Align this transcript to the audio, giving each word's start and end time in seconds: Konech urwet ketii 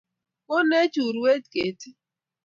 Konech 0.47 0.95
urwet 1.05 1.43
ketii 1.53 1.93